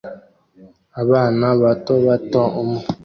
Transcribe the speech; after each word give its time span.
Abana 1.01 1.45
bato 1.61 1.93
bato 2.05 2.41
umwe 2.61 2.81